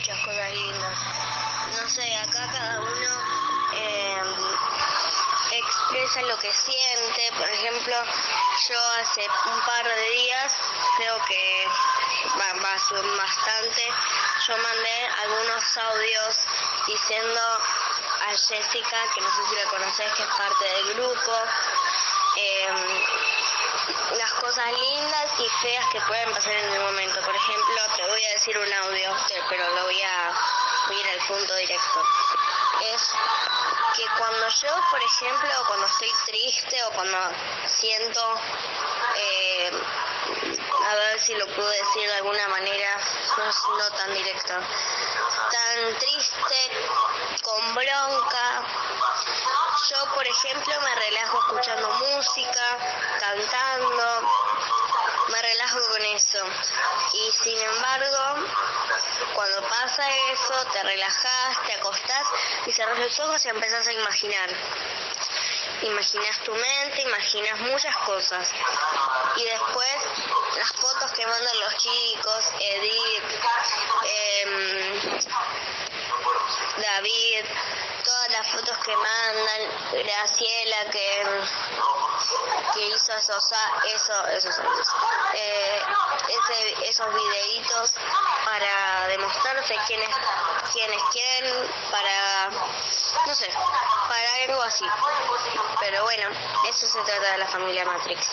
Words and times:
muchas 0.00 0.18
cosas 0.24 0.50
lindas. 0.54 0.98
No 1.76 1.88
sé, 1.90 2.16
acá 2.16 2.48
cada 2.50 2.80
uno 2.80 3.10
eh, 3.74 4.22
expresa 5.52 6.22
lo 6.22 6.38
que 6.38 6.50
siente. 6.54 7.32
Por 7.36 7.46
ejemplo, 7.46 7.94
yo 8.68 8.80
hace 9.02 9.20
un 9.20 9.60
par 9.66 9.84
de 9.84 10.10
días, 10.10 10.52
creo 10.96 11.22
que 11.28 11.66
va, 12.30 12.54
bastante, 12.62 13.92
yo 14.48 14.56
mandé 14.56 15.08
algunos 15.22 15.76
audios 15.76 16.36
diciendo 16.86 17.40
a 17.40 18.30
Jessica, 18.30 18.98
que 19.14 19.20
no 19.20 19.30
sé 19.30 19.42
si 19.50 19.54
la 19.56 19.64
conoces, 19.70 20.14
que 20.14 20.22
es 20.22 20.28
parte 20.34 20.64
del 20.64 20.94
grupo, 20.94 21.32
eh, 22.36 22.68
las 24.16 24.32
cosas 24.34 24.66
lindas 24.72 25.26
y 25.38 25.48
feas 25.62 25.86
que 25.92 26.00
pueden 26.02 26.32
pasar 26.32 26.54
en 26.54 26.72
el 26.72 26.80
momento. 26.80 27.20
Por 27.20 27.34
ejemplo, 27.34 27.82
decir 28.40 28.56
un 28.56 28.72
audio, 28.72 29.14
pero 29.50 29.68
lo 29.74 29.82
voy 29.82 30.00
a, 30.00 30.32
ir 30.92 31.08
al 31.08 31.26
punto 31.26 31.54
directo. 31.56 32.02
Es 32.94 33.12
que 33.94 34.06
cuando 34.16 34.48
yo, 34.48 34.80
por 34.90 35.02
ejemplo, 35.02 35.50
cuando 35.66 35.86
estoy 35.86 36.10
triste 36.24 36.82
o 36.84 36.90
cuando 36.92 37.18
siento, 37.66 38.40
eh, 39.16 39.70
a 40.88 40.94
ver 40.94 41.20
si 41.20 41.34
lo 41.34 41.46
puedo 41.48 41.68
decir 41.68 42.08
de 42.08 42.14
alguna 42.14 42.48
manera, 42.48 42.98
no, 43.36 43.44
no 43.76 43.90
tan 43.98 44.14
directo, 44.14 44.54
tan 44.54 45.98
triste, 45.98 46.70
con 47.42 47.74
bronca, 47.74 48.64
yo, 49.90 50.14
por 50.14 50.26
ejemplo, 50.26 50.74
me 50.80 50.94
relajo 50.94 51.38
escuchando 51.40 51.90
música, 51.90 52.78
cantando, 53.18 53.99
Y 56.32 57.32
sin 57.32 57.58
embargo, 57.58 58.46
cuando 59.34 59.68
pasa 59.68 60.04
eso, 60.32 60.64
te 60.72 60.82
relajas, 60.84 61.66
te 61.66 61.72
acostás 61.74 62.28
y 62.66 62.72
cerras 62.72 62.98
los 63.00 63.18
ojos 63.20 63.44
y 63.44 63.48
empezás 63.48 63.88
a 63.88 63.92
imaginar. 63.92 64.50
Imaginas 65.82 66.38
tu 66.44 66.54
mente, 66.54 67.02
imaginas 67.02 67.58
muchas 67.60 67.96
cosas. 67.98 68.48
Y 69.36 69.44
después 69.44 69.96
las 70.56 70.72
fotos 70.72 71.10
que 71.12 71.26
mandan 71.26 71.60
los 71.60 71.76
chicos, 71.78 72.52
Edith, 72.60 73.24
eh, 74.04 74.29
todas 78.04 78.30
las 78.32 78.46
fotos 78.48 78.76
que 78.78 78.96
mandan, 78.96 80.04
Graciela 80.04 80.90
que, 80.90 81.24
que 82.74 82.86
hizo 82.88 83.12
esos, 83.12 83.52
eso, 83.94 84.26
esos, 84.28 84.58
eh, 85.34 85.82
esos 86.84 87.14
videitos 87.14 87.94
para 88.44 89.08
demostrarse 89.08 89.76
quién 89.86 90.00
es, 90.02 90.16
quién 90.72 90.92
es 90.92 91.02
quién, 91.12 91.70
para, 91.90 92.50
no 93.26 93.34
sé, 93.34 93.50
para 94.08 94.34
algo 94.44 94.62
así. 94.62 94.86
Pero 95.80 96.02
bueno, 96.04 96.28
eso 96.68 96.86
se 96.86 97.00
trata 97.02 97.32
de 97.32 97.38
la 97.38 97.46
familia 97.46 97.84
Matrix. 97.84 98.30